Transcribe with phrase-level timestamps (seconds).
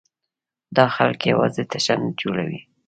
[0.75, 2.59] دا خلک یوازې تشنج جوړوي.